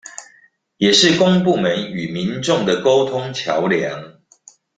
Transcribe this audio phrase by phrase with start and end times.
[0.77, 4.17] 也是公部門與民眾的溝通橋樑